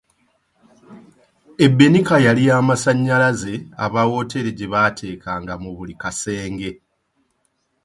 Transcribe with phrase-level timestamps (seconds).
[1.65, 3.53] Ebbinika yali ya masannyalaze
[3.85, 6.69] aba wooteeri gye baateekanga mu buli kasenge.